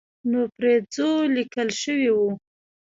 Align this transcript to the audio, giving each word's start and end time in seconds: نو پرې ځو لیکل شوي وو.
نو 0.29 0.39
پرې 0.55 0.73
ځو 0.93 1.09
لیکل 1.35 1.69
شوي 1.81 2.09
وو. 2.15 2.29